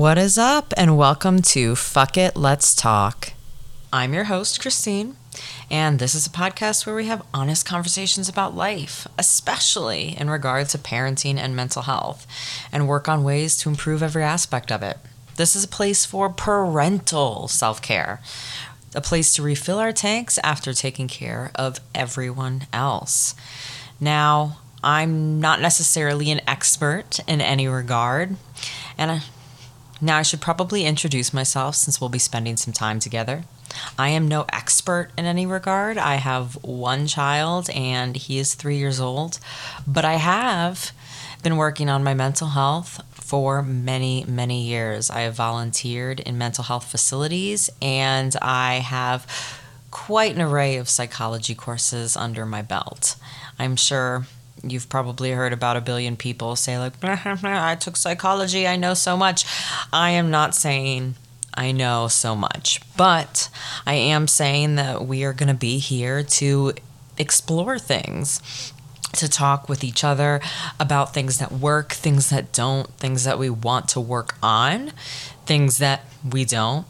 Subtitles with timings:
[0.00, 3.34] What is up, and welcome to Fuck It, Let's Talk.
[3.92, 5.16] I'm your host, Christine,
[5.70, 10.70] and this is a podcast where we have honest conversations about life, especially in regard
[10.70, 12.26] to parenting and mental health,
[12.72, 14.96] and work on ways to improve every aspect of it.
[15.36, 18.22] This is a place for parental self care,
[18.94, 23.34] a place to refill our tanks after taking care of everyone else.
[24.00, 28.36] Now, I'm not necessarily an expert in any regard,
[28.96, 29.22] and I,
[30.00, 33.44] now I should probably introduce myself since we'll be spending some time together.
[33.98, 35.98] I am no expert in any regard.
[35.98, 39.38] I have one child and he is three years old,
[39.86, 40.92] but I have
[41.42, 45.10] been working on my mental health for many, many years.
[45.10, 49.26] I have volunteered in mental health facilities and I have
[49.90, 53.16] quite an array of psychology courses under my belt.
[53.58, 54.26] I'm sure
[54.62, 59.16] you've probably heard about a billion people say like i took psychology i know so
[59.16, 59.44] much.
[59.92, 61.14] I am not saying
[61.54, 63.48] i know so much but
[63.86, 66.72] i am saying that we are going to be here to
[67.18, 68.72] explore things
[69.12, 70.40] to talk with each other
[70.78, 74.92] about things that work things that don't things that we want to work on
[75.46, 76.86] things that we don't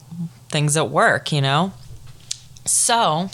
[0.50, 1.72] things that work you know?
[2.66, 3.30] So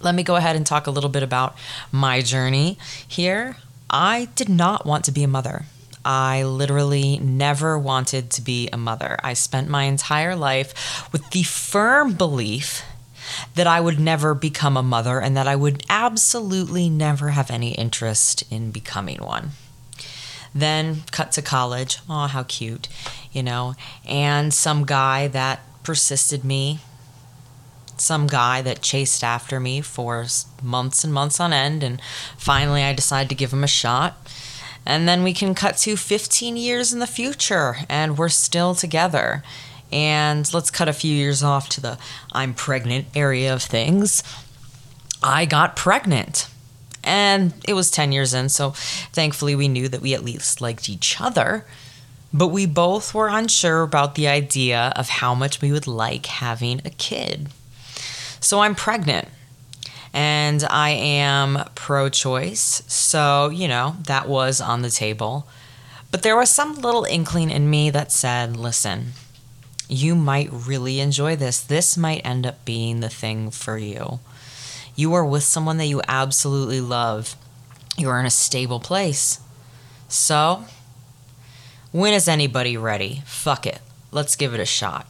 [0.00, 1.56] let me go ahead and talk a little bit about
[1.90, 3.56] my journey here.
[3.90, 5.64] I did not want to be a mother.
[6.04, 9.18] I literally never wanted to be a mother.
[9.22, 12.82] I spent my entire life with the firm belief
[13.54, 17.72] that I would never become a mother and that I would absolutely never have any
[17.72, 19.50] interest in becoming one.
[20.54, 21.98] Then cut to college.
[22.08, 22.88] Oh, how cute,
[23.32, 23.74] you know,
[24.06, 26.80] and some guy that persisted me
[27.96, 30.26] some guy that chased after me for
[30.62, 31.82] months and months on end.
[31.82, 32.00] And
[32.36, 34.16] finally, I decided to give him a shot.
[34.86, 39.42] And then we can cut to 15 years in the future, and we're still together.
[39.92, 41.98] And let's cut a few years off to the
[42.32, 44.22] I'm pregnant area of things.
[45.22, 46.48] I got pregnant.
[47.04, 48.70] And it was 10 years in, so
[49.12, 51.64] thankfully we knew that we at least liked each other.
[52.32, 56.80] But we both were unsure about the idea of how much we would like having
[56.84, 57.48] a kid.
[58.40, 59.28] So I'm pregnant
[60.12, 62.82] and I am pro choice.
[62.86, 65.46] So, you know, that was on the table.
[66.10, 69.12] But there was some little inkling in me that said, listen,
[69.88, 71.60] you might really enjoy this.
[71.60, 74.20] This might end up being the thing for you.
[74.94, 77.36] You are with someone that you absolutely love,
[77.96, 79.40] you are in a stable place.
[80.08, 80.64] So,
[81.92, 83.22] when is anybody ready?
[83.24, 83.80] Fuck it.
[84.10, 85.06] Let's give it a shot.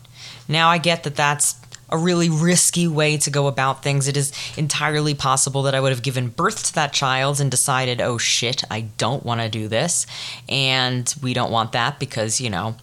[0.48, 1.54] Now, I get that that's
[1.90, 4.08] a really risky way to go about things.
[4.08, 8.00] It is entirely possible that I would have given birth to that child and decided,
[8.00, 10.06] oh shit, I don't want to do this.
[10.48, 12.76] And we don't want that because, you know,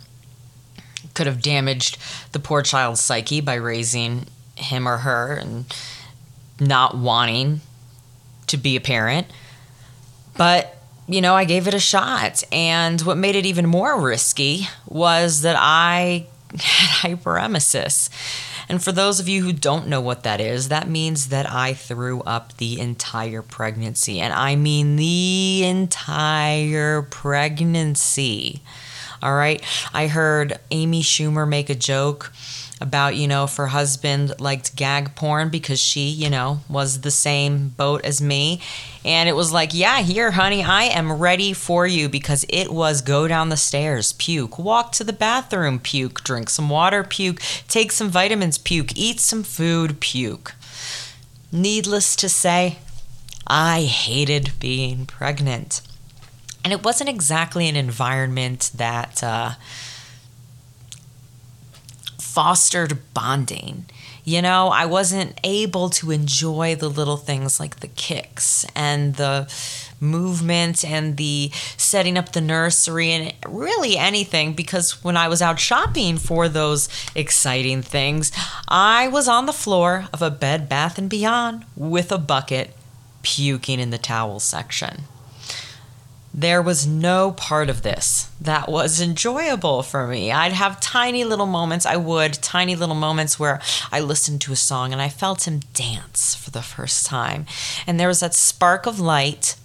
[1.13, 1.97] could have damaged
[2.31, 5.65] the poor child's psyche by raising him or her and
[6.59, 7.61] not wanting
[8.47, 9.27] to be a parent.
[10.37, 10.77] But,
[11.07, 12.43] you know, I gave it a shot.
[12.51, 18.09] And what made it even more risky was that I had hyperemesis.
[18.67, 21.73] And for those of you who don't know what that is, that means that I
[21.73, 24.19] threw up the entire pregnancy.
[24.19, 28.61] And I mean the entire pregnancy.
[29.21, 29.63] All right.
[29.93, 32.31] I heard Amy Schumer make a joke
[32.85, 37.11] about, you know, if her husband liked gag porn because she, you know, was the
[37.11, 38.61] same boat as me.
[39.03, 43.01] And it was like, yeah, here, honey, I am ready for you because it was
[43.01, 47.91] go down the stairs, puke, walk to the bathroom, puke, drink some water, puke, take
[47.91, 50.53] some vitamins, puke, eat some food, puke.
[51.51, 52.77] Needless to say,
[53.47, 55.81] I hated being pregnant.
[56.63, 59.53] And it wasn't exactly an environment that, uh,
[62.35, 63.85] fostered bonding.
[64.25, 69.47] You know, I wasn't able to enjoy the little things like the kicks and the
[70.01, 75.59] movement and the setting up the nursery and really anything because when I was out
[75.61, 78.33] shopping for those exciting things,
[78.67, 82.75] I was on the floor of a Bed Bath and Beyond with a bucket
[83.21, 85.03] puking in the towel section.
[86.37, 90.33] There was no part of this that was enjoyable for me.
[90.33, 94.57] I'd have tiny little moments, I would, tiny little moments where I listened to a
[94.57, 97.45] song and I felt him dance for the first time.
[97.87, 99.55] And there was that spark of light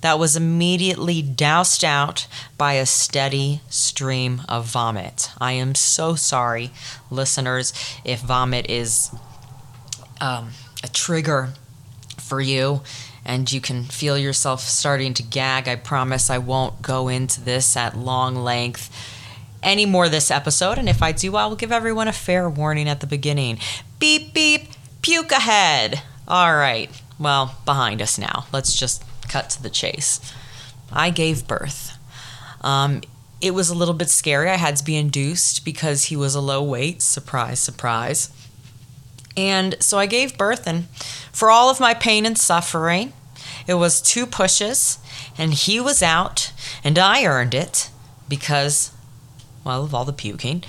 [0.00, 2.26] that was immediately doused out
[2.56, 5.30] by a steady stream of vomit.
[5.40, 6.72] I am so sorry,
[7.12, 7.72] listeners,
[8.04, 9.12] if vomit is
[10.20, 10.50] um,
[10.82, 11.50] a trigger
[12.18, 12.82] for you
[13.28, 15.68] and you can feel yourself starting to gag.
[15.68, 18.90] I promise I won't go into this at long length.
[19.62, 22.88] any more this episode, and if I do, I will give everyone a fair warning
[22.88, 23.58] at the beginning.
[23.98, 24.68] Beep, beep,
[25.02, 26.02] puke ahead.
[26.26, 28.46] All right, well, behind us now.
[28.52, 30.20] Let's just cut to the chase.
[30.92, 31.98] I gave birth.
[32.60, 33.02] Um,
[33.40, 34.48] it was a little bit scary.
[34.48, 37.02] I had to be induced because he was a low weight.
[37.02, 38.30] Surprise, surprise.
[39.36, 40.88] And so I gave birth, and
[41.32, 43.12] for all of my pain and suffering,
[43.68, 44.98] it was two pushes,
[45.36, 47.90] and he was out, and I earned it
[48.26, 48.92] because,
[49.62, 50.64] well, of all the puking.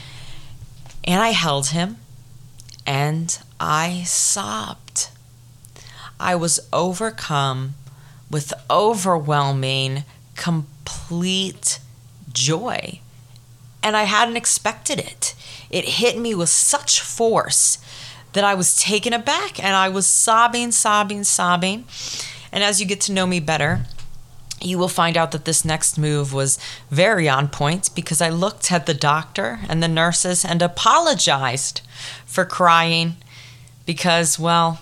[1.06, 1.96] And I held him,
[2.86, 5.08] and I sobbed.
[6.20, 7.76] I was overcome
[8.30, 10.04] with overwhelming,
[10.36, 11.80] complete
[12.34, 13.00] joy.
[13.82, 15.36] And I hadn't expected it.
[15.70, 17.78] It hit me with such force
[18.34, 21.86] that I was taken aback and I was sobbing, sobbing, sobbing.
[22.52, 23.82] And as you get to know me better,
[24.62, 26.60] you will find out that this next move was
[26.90, 31.82] very on point because I looked at the doctor and the nurses and apologized
[32.26, 33.16] for crying
[33.86, 34.80] because, well,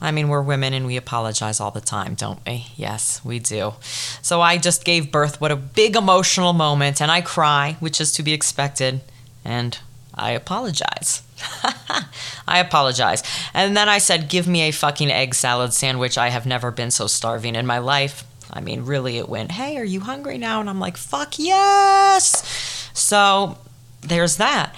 [0.00, 2.66] I mean, we're women and we apologize all the time, don't we?
[2.76, 3.74] Yes, we do.
[4.22, 5.40] So I just gave birth.
[5.40, 7.00] What a big emotional moment.
[7.00, 9.00] And I cry, which is to be expected.
[9.44, 9.78] And
[10.14, 11.22] I apologize.
[12.48, 13.22] I apologize.
[13.52, 16.16] And then I said, Give me a fucking egg salad sandwich.
[16.18, 18.24] I have never been so starving in my life.
[18.52, 20.60] I mean, really, it went, Hey, are you hungry now?
[20.60, 22.90] And I'm like, Fuck yes.
[22.94, 23.58] So
[24.00, 24.74] there's that.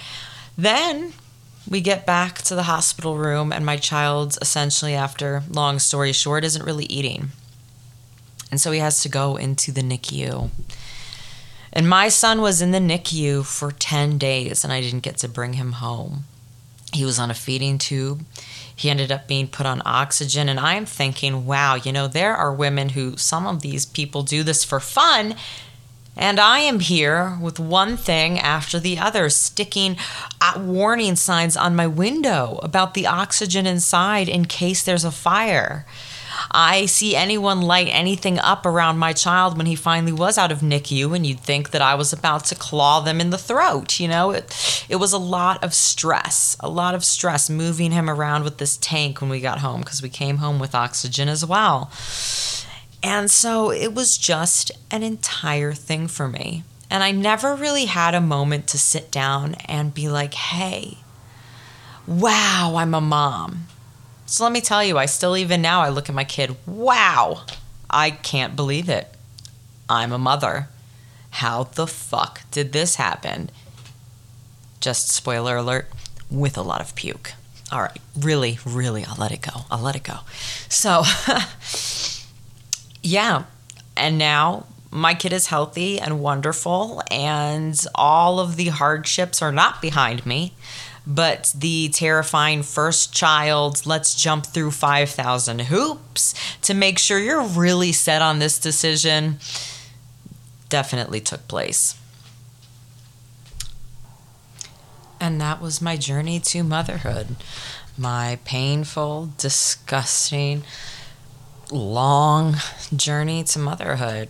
[0.57, 1.13] Then
[1.69, 6.43] we get back to the hospital room, and my child, essentially, after long story short,
[6.43, 7.29] isn't really eating.
[8.51, 10.49] And so he has to go into the NICU.
[11.71, 15.27] And my son was in the NICU for 10 days, and I didn't get to
[15.29, 16.25] bring him home.
[16.93, 18.25] He was on a feeding tube.
[18.75, 20.49] He ended up being put on oxygen.
[20.49, 24.41] And I'm thinking, wow, you know, there are women who, some of these people do
[24.43, 25.35] this for fun.
[26.15, 29.97] And I am here with one thing after the other, sticking
[30.41, 35.85] uh, warning signs on my window about the oxygen inside in case there's a fire.
[36.51, 40.59] I see anyone light anything up around my child when he finally was out of
[40.59, 43.99] NICU, and you'd think that I was about to claw them in the throat.
[43.99, 48.09] You know, it, it was a lot of stress, a lot of stress moving him
[48.09, 51.45] around with this tank when we got home because we came home with oxygen as
[51.45, 51.91] well.
[53.01, 56.63] And so it was just an entire thing for me.
[56.89, 60.97] And I never really had a moment to sit down and be like, hey,
[62.07, 63.67] wow, I'm a mom.
[64.29, 67.45] So let me tell you, I still, even now, I look at my kid, wow,
[67.89, 69.07] I can't believe it.
[69.89, 70.67] I'm a mother.
[71.31, 73.49] How the fuck did this happen?
[74.79, 75.89] Just spoiler alert,
[76.29, 77.33] with a lot of puke.
[77.71, 79.61] All right, really, really, I'll let it go.
[79.71, 80.19] I'll let it go.
[80.69, 81.01] So,
[83.01, 83.45] yeah.
[83.97, 89.81] And now my kid is healthy and wonderful, and all of the hardships are not
[89.81, 90.53] behind me
[91.09, 97.91] but the terrifying first child, let's jump through 5,000 hoops to make sure you're really
[97.91, 99.39] set on this decision,
[100.69, 101.95] definitely took place.
[105.19, 107.35] And that was my journey to motherhood.
[107.97, 110.63] My painful, disgusting,
[111.71, 112.55] long
[112.95, 114.29] journey to motherhood.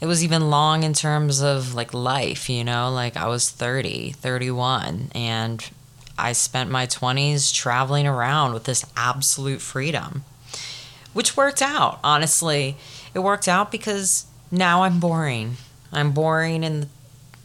[0.00, 4.12] It was even long in terms of like life, you know, like I was 30,
[4.12, 5.70] 31, and
[6.18, 10.24] I spent my 20s traveling around with this absolute freedom,
[11.12, 11.98] which worked out.
[12.04, 12.76] Honestly,
[13.14, 15.56] it worked out because now I'm boring.
[15.92, 16.88] I'm boring in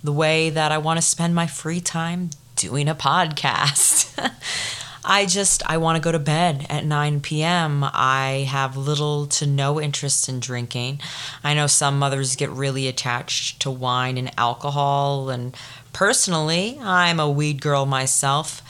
[0.04, 4.14] the way that I want to spend my free time doing a podcast.
[5.10, 7.82] I just I want to go to bed at 9 p.m.
[7.82, 11.00] I have little to no interest in drinking.
[11.46, 15.56] I know some mothers get really attached to wine and alcohol and
[15.98, 18.62] personally, I'm a weed girl myself.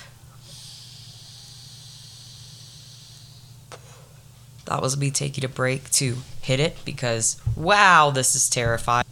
[4.64, 9.06] That was me taking a break to hit it because wow, this is terrifying.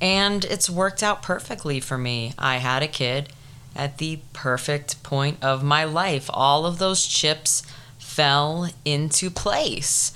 [0.00, 2.32] And it's worked out perfectly for me.
[2.38, 3.34] I had a kid
[3.76, 6.30] at the perfect point of my life.
[6.32, 7.64] All of those chips
[7.98, 10.12] fell into place.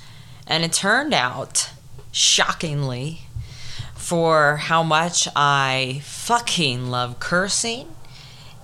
[0.47, 1.69] And it turned out,
[2.13, 3.27] shockingly,
[4.03, 7.87] for how much I fucking love cursing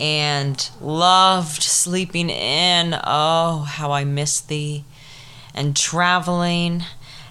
[0.00, 2.99] and loved sleeping in.
[3.04, 4.85] Oh, how I miss thee.
[5.54, 6.83] And traveling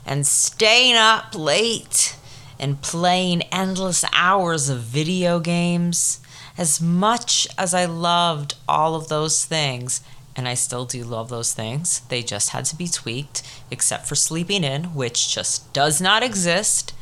[0.06, 2.16] and staying up late
[2.58, 6.22] and playing endless hours of video games
[6.58, 10.02] as much as I loved all of those things,
[10.34, 14.16] and I still do love those things, they just had to be tweaked, except for
[14.16, 16.94] sleeping in, which just does not exist.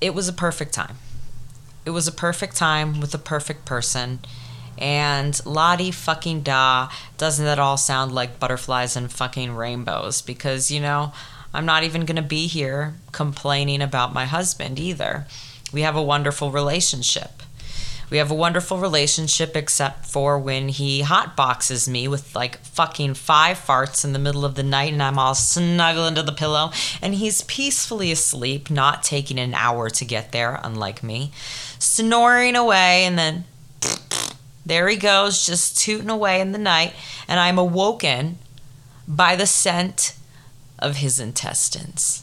[0.00, 0.96] It was a perfect time.
[1.84, 4.18] it was a perfect time with a perfect person.
[4.76, 10.20] And Lottie fucking da, doesn't that all sound like butterflies and fucking rainbows?
[10.22, 11.12] Because, you know,
[11.54, 15.26] I'm not even gonna be here complaining about my husband either.
[15.72, 17.42] We have a wonderful relationship.
[18.10, 23.58] We have a wonderful relationship except for when he hotboxes me with like fucking five
[23.58, 26.72] farts in the middle of the night and I'm all snuggling to the pillow
[27.02, 31.32] and he's peacefully asleep, not taking an hour to get there, unlike me,
[31.78, 33.44] snoring away and then
[34.68, 36.92] there he goes, just tooting away in the night,
[37.26, 38.38] and I'm awoken
[39.08, 40.14] by the scent
[40.78, 42.22] of his intestines.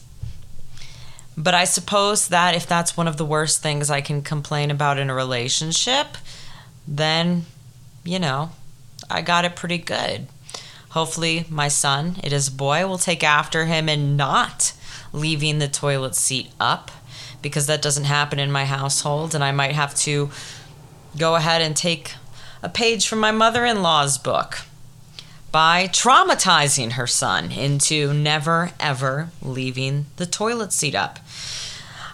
[1.36, 4.98] But I suppose that if that's one of the worst things I can complain about
[4.98, 6.16] in a relationship,
[6.88, 7.44] then,
[8.04, 8.50] you know,
[9.10, 10.28] I got it pretty good.
[10.90, 14.72] Hopefully, my son, it is a boy, will take after him and not
[15.12, 16.90] leaving the toilet seat up
[17.42, 19.34] because that doesn't happen in my household.
[19.34, 20.30] And I might have to
[21.18, 22.14] go ahead and take
[22.62, 24.60] a page from my mother in law's book
[25.52, 31.18] by traumatizing her son into never ever leaving the toilet seat up.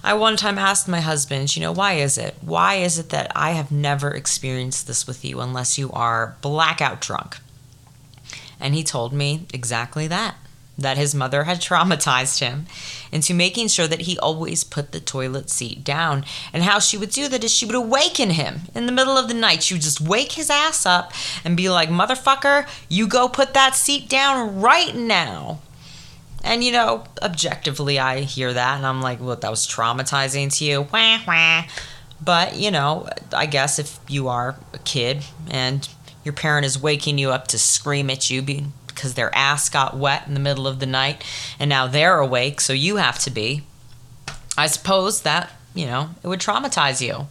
[0.05, 2.35] I one time asked my husband, you know, why is it?
[2.41, 7.01] Why is it that I have never experienced this with you unless you are blackout
[7.01, 7.39] drunk?
[8.59, 10.37] And he told me exactly that
[10.79, 12.67] that his mother had traumatized him
[13.11, 16.25] into making sure that he always put the toilet seat down.
[16.53, 19.29] And how she would do that is she would awaken him in the middle of
[19.29, 19.63] the night.
[19.63, 21.13] She would just wake his ass up
[21.45, 25.61] and be like, Motherfucker, you go put that seat down right now.
[26.45, 30.65] And you know, objectively, I hear that and I'm like, well, that was traumatizing to
[30.65, 30.83] you?
[30.83, 31.65] Wah, wah.
[32.25, 35.89] But, you know, I guess if you are a kid and
[36.25, 38.43] your parent is waking you up to scream at you
[38.87, 41.25] because their ass got wet in the middle of the night
[41.59, 43.63] and now they're awake, so you have to be,
[44.57, 47.27] I suppose that, you know, it would traumatize you.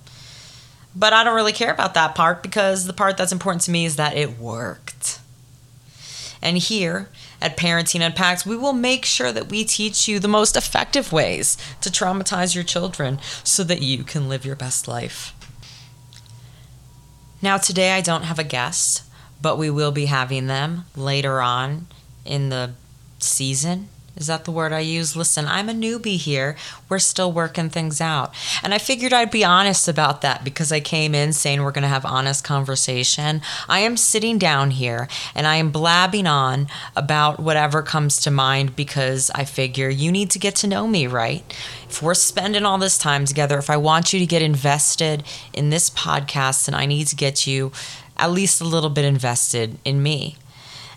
[0.93, 3.85] But I don't really care about that part because the part that's important to me
[3.85, 5.19] is that it worked.
[6.41, 7.07] And here,
[7.41, 11.57] at Parenting Unpacked, we will make sure that we teach you the most effective ways
[11.81, 15.33] to traumatize your children so that you can live your best life.
[17.41, 19.03] Now, today I don't have a guest,
[19.41, 21.87] but we will be having them later on
[22.23, 22.71] in the
[23.17, 23.89] season.
[24.15, 25.15] Is that the word I use?
[25.15, 26.57] Listen, I'm a newbie here.
[26.89, 28.33] We're still working things out.
[28.61, 31.83] And I figured I'd be honest about that because I came in saying we're going
[31.83, 33.41] to have honest conversation.
[33.69, 38.75] I am sitting down here and I am blabbing on about whatever comes to mind
[38.75, 41.43] because I figure you need to get to know me, right?
[41.89, 45.69] If we're spending all this time together, if I want you to get invested in
[45.69, 47.71] this podcast, then I need to get you
[48.17, 50.35] at least a little bit invested in me.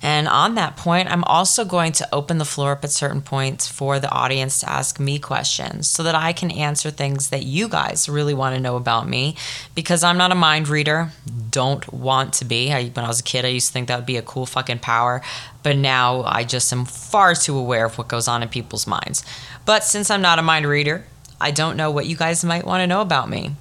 [0.05, 3.67] And on that point, I'm also going to open the floor up at certain points
[3.67, 7.71] for the audience to ask me questions so that I can answer things that you
[7.71, 9.35] guys really want to know about me
[9.75, 11.09] because I'm not a mind reader,
[11.51, 12.71] don't want to be.
[12.71, 14.45] I, when I was a kid, I used to think that would be a cool
[14.45, 15.23] fucking power,
[15.63, 19.25] but now I just am far too aware of what goes on in people's minds.
[19.65, 21.07] But since I'm not a mind reader,
[21.41, 23.53] I don't know what you guys might want to know about me.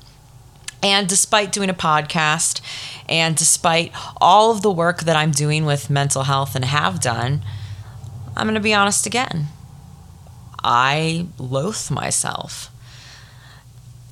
[0.84, 2.60] And despite doing a podcast
[3.08, 7.42] and despite all of the work that I'm doing with mental health and have done,
[8.36, 9.48] I'm going to be honest again.
[10.62, 12.70] I loathe myself.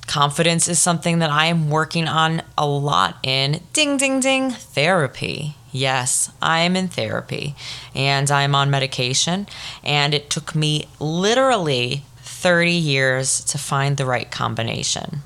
[0.06, 5.56] Confidence is something that I am working on a lot in ding, ding, ding therapy.
[5.70, 7.54] Yes, I am in therapy
[7.94, 9.46] and I'm on medication.
[9.82, 15.22] And it took me literally 30 years to find the right combination.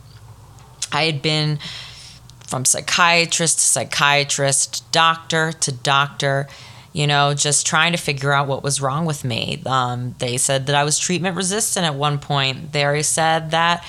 [0.93, 1.59] I had been
[2.47, 6.49] from psychiatrist to psychiatrist, doctor to doctor,
[6.93, 9.62] you know, just trying to figure out what was wrong with me.
[9.66, 12.73] Um, they said that I was treatment resistant at one point.
[12.73, 13.85] They said that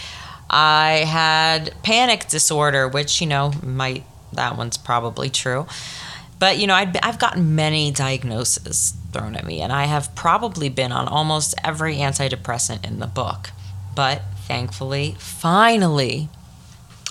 [0.49, 5.67] I had panic disorder, which, you know, might, that one's probably true.
[6.39, 10.69] But, you know, i have gotten many diagnoses thrown at me, and I have probably
[10.69, 13.49] been on almost every antidepressant in the book.
[13.95, 16.29] But thankfully, finally,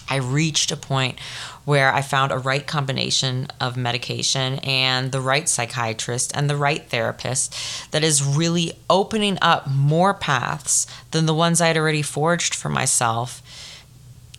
[0.08, 1.18] I reached a point
[1.64, 6.88] where I found a right combination of medication and the right psychiatrist and the right
[6.88, 7.54] therapist
[7.90, 13.42] that is really opening up more paths than the ones I'd already forged for myself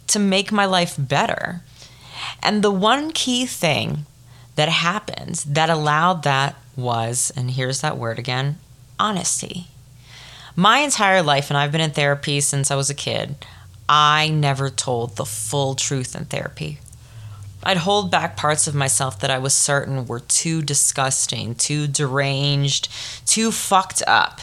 [0.07, 1.62] to make my life better.
[2.41, 4.05] And the one key thing
[4.55, 8.57] that happened that allowed that was, and here's that word again
[9.00, 9.67] honesty.
[10.55, 13.36] My entire life, and I've been in therapy since I was a kid,
[13.89, 16.79] I never told the full truth in therapy.
[17.63, 22.89] I'd hold back parts of myself that I was certain were too disgusting, too deranged,
[23.25, 24.41] too fucked up.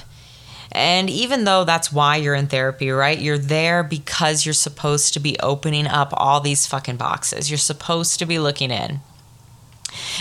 [0.72, 3.18] And even though that's why you're in therapy, right?
[3.18, 7.48] You're there because you're supposed to be opening up all these fucking boxes.
[7.48, 9.00] You're supposed to be looking in.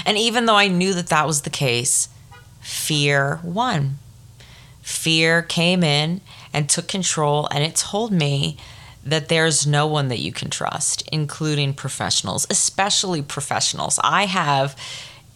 [0.05, 2.07] And even though I knew that that was the case,
[2.61, 3.97] fear won.
[4.83, 6.21] Fear came in
[6.53, 8.57] and took control, and it told me
[9.05, 13.99] that there's no one that you can trust, including professionals, especially professionals.
[14.03, 14.77] I have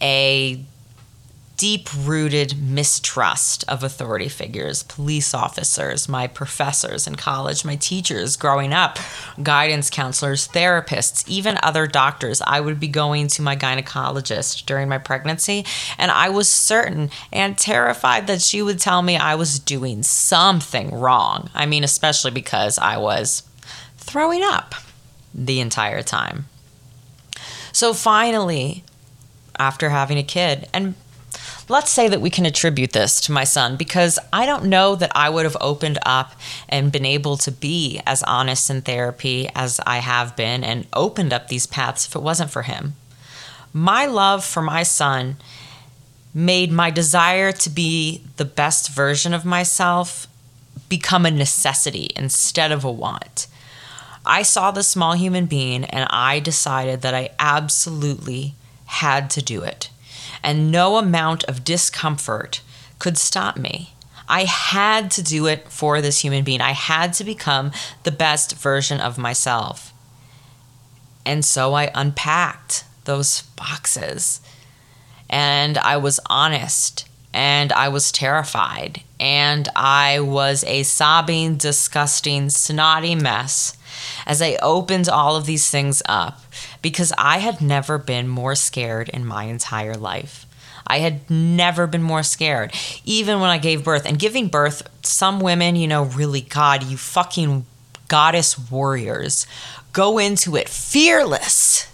[0.00, 0.64] a
[1.58, 8.72] deep rooted mistrust of authority figures, police officers, my professors in college, my teachers growing
[8.72, 8.96] up,
[9.42, 12.40] guidance counselors, therapists, even other doctors.
[12.46, 15.66] I would be going to my gynecologist during my pregnancy,
[15.98, 20.94] and I was certain and terrified that she would tell me I was doing something
[20.94, 21.50] wrong.
[21.54, 23.42] I mean, especially because I was
[24.08, 24.74] throwing up
[25.34, 26.46] the entire time.
[27.72, 28.82] So finally,
[29.58, 30.94] after having a kid, and
[31.68, 35.12] let's say that we can attribute this to my son because I don't know that
[35.14, 36.32] I would have opened up
[36.70, 41.34] and been able to be as honest in therapy as I have been and opened
[41.34, 42.94] up these paths if it wasn't for him.
[43.74, 45.36] My love for my son
[46.32, 50.26] made my desire to be the best version of myself
[50.88, 53.47] become a necessity instead of a want.
[54.28, 58.54] I saw the small human being and I decided that I absolutely
[58.84, 59.90] had to do it
[60.42, 62.60] and no amount of discomfort
[62.98, 63.94] could stop me.
[64.28, 66.60] I had to do it for this human being.
[66.60, 69.92] I had to become the best version of myself.
[71.24, 74.40] And so I unpacked those boxes
[75.30, 83.14] and I was honest and I was terrified and I was a sobbing, disgusting, snotty
[83.14, 83.76] mess
[84.26, 86.40] as I opened all of these things up
[86.82, 90.46] because I had never been more scared in my entire life.
[90.86, 94.06] I had never been more scared, even when I gave birth.
[94.06, 97.66] And giving birth, some women, you know, really, God, you fucking
[98.08, 99.46] goddess warriors,
[99.92, 101.86] go into it fearless.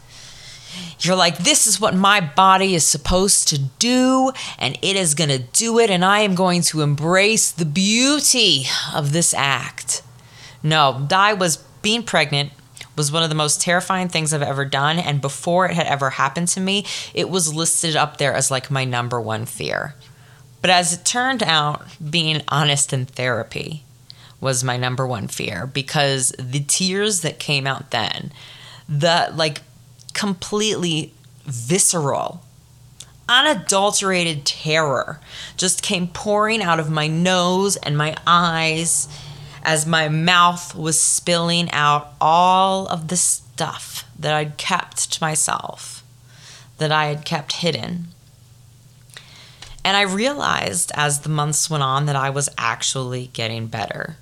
[1.01, 5.31] You're like, this is what my body is supposed to do, and it is going
[5.31, 10.03] to do it, and I am going to embrace the beauty of this act.
[10.63, 12.51] No, I was being pregnant
[12.97, 14.99] was one of the most terrifying things I've ever done.
[14.99, 18.71] And before it had ever happened to me, it was listed up there as like
[18.71, 19.95] my number one fear.
[20.61, 23.85] But as it turned out, being honest in therapy
[24.41, 28.33] was my number one fear because the tears that came out then,
[28.89, 29.61] the like
[30.15, 31.13] completely
[31.45, 32.43] visceral,
[33.29, 35.21] unadulterated terror
[35.59, 39.07] just came pouring out of my nose and my eyes
[39.65, 46.05] as my mouth was spilling out all of the stuff that I'd kept to myself,
[46.79, 48.09] that I had kept hidden.
[49.85, 54.17] And I realized as the months went on that I was actually getting better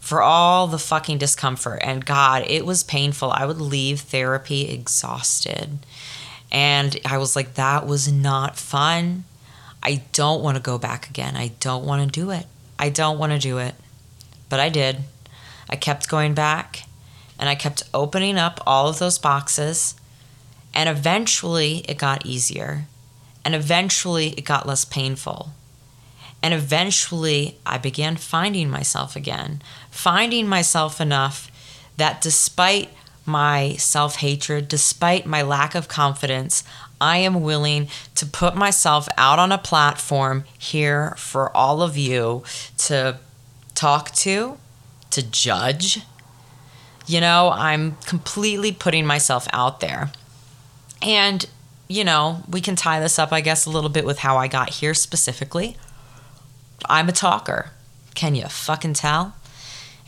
[0.00, 1.80] for all the fucking discomfort.
[1.82, 3.32] And God, it was painful.
[3.32, 5.78] I would leave therapy exhausted.
[6.52, 9.24] And I was like, that was not fun.
[9.82, 11.36] I don't want to go back again.
[11.36, 12.46] I don't want to do it.
[12.78, 13.74] I don't want to do it.
[14.48, 14.98] But I did.
[15.68, 16.84] I kept going back
[17.38, 19.94] and I kept opening up all of those boxes.
[20.74, 22.84] And eventually it got easier.
[23.44, 25.50] And eventually it got less painful.
[26.42, 31.50] And eventually I began finding myself again, finding myself enough
[31.96, 32.90] that despite
[33.24, 36.62] my self hatred, despite my lack of confidence,
[37.00, 42.44] I am willing to put myself out on a platform here for all of you
[42.78, 43.18] to
[43.76, 44.58] talk to,
[45.10, 46.00] to judge.
[47.06, 50.10] You know, I'm completely putting myself out there.
[51.00, 51.46] And,
[51.86, 54.48] you know, we can tie this up, I guess, a little bit with how I
[54.48, 55.76] got here specifically.
[56.88, 57.70] I'm a talker.
[58.14, 59.36] Can you fucking tell?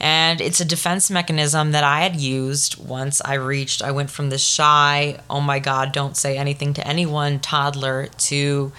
[0.01, 4.31] And it's a defense mechanism that I had used once I reached, I went from
[4.31, 8.73] this shy, oh my God, don't say anything to anyone toddler to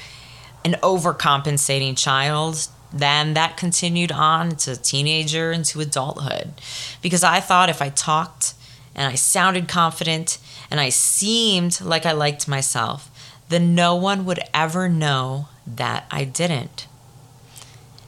[0.63, 6.53] an overcompensating child then that continued on to teenager and to adulthood
[7.01, 8.53] because I thought if I talked
[8.95, 10.39] and I sounded confident
[10.71, 13.09] and I seemed like I liked myself,
[13.49, 16.87] then no one would ever know that I didn't.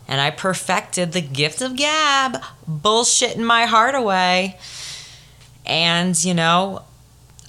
[0.08, 4.60] And I perfected the gift of gab, bullshitting my heart away.
[5.66, 6.84] And, you know,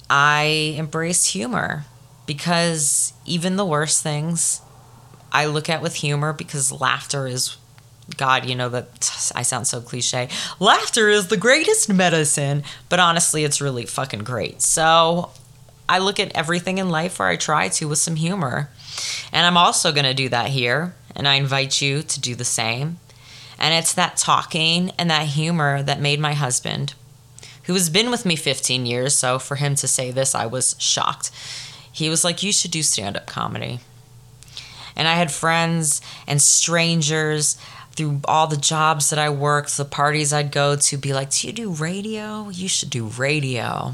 [0.09, 1.85] I embraced humor
[2.25, 4.61] because even the worst things
[5.33, 7.57] I look at with humor because laughter is
[8.17, 10.27] God, you know that I sound so cliche.
[10.59, 14.61] Laughter is the greatest medicine, but honestly, it's really fucking great.
[14.61, 15.31] So
[15.87, 18.69] I look at everything in life where I try to with some humor.
[19.31, 20.95] And I'm also going to do that here.
[21.15, 22.99] And I invite you to do the same.
[23.57, 26.93] And it's that talking and that humor that made my husband,
[27.63, 30.75] who has been with me 15 years, so for him to say this, I was
[30.79, 31.31] shocked.
[31.91, 33.79] He was like, You should do stand up comedy.
[34.95, 37.57] And I had friends and strangers
[37.95, 41.47] through all the jobs that I worked, the parties I'd go to, be like, Do
[41.47, 42.49] you do radio?
[42.49, 43.93] You should do radio.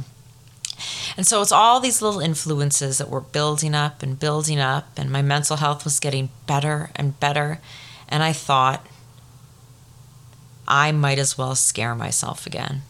[1.17, 5.11] And so it's all these little influences that were building up and building up, and
[5.11, 7.59] my mental health was getting better and better.
[8.07, 8.85] And I thought,
[10.67, 12.83] I might as well scare myself again.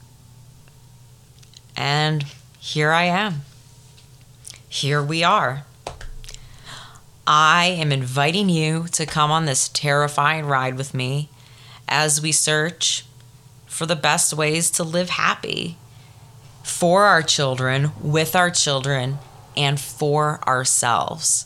[1.76, 2.26] And
[2.60, 3.42] here I am.
[4.68, 5.66] Here we are.
[7.32, 11.30] I am inviting you to come on this terrifying ride with me
[11.88, 13.06] as we search
[13.68, 15.78] for the best ways to live happy
[16.64, 19.20] for our children, with our children,
[19.56, 21.46] and for ourselves.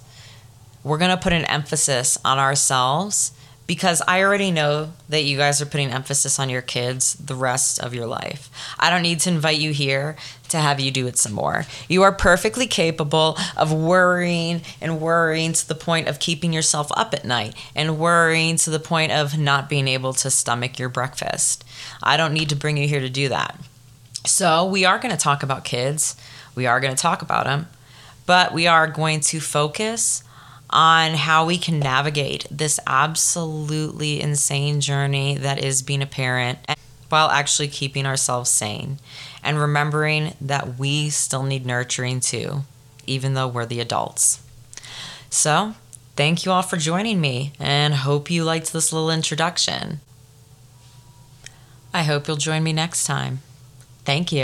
[0.85, 3.33] We're going to put an emphasis on ourselves
[3.67, 7.79] because I already know that you guys are putting emphasis on your kids the rest
[7.79, 8.49] of your life.
[8.79, 10.15] I don't need to invite you here
[10.53, 11.65] to have you do it some more.
[11.89, 17.13] You are perfectly capable of worrying and worrying to the point of keeping yourself up
[17.13, 21.65] at night and worrying to the point of not being able to stomach your breakfast.
[22.01, 23.59] I don't need to bring you here to do that.
[24.25, 26.15] So, we are going to talk about kids.
[26.55, 27.67] We are going to talk about them,
[28.25, 30.23] but we are going to focus
[30.69, 36.59] on how we can navigate this absolutely insane journey that is being a parent
[37.13, 38.97] while actually keeping ourselves sane
[39.43, 42.63] and remembering that we still need nurturing too,
[43.05, 44.41] even though we're the adults.
[45.29, 45.75] So,
[46.15, 49.99] thank you all for joining me and hope you liked this little introduction.
[51.93, 53.41] I hope you'll join me next time.
[54.05, 54.42] Thank you.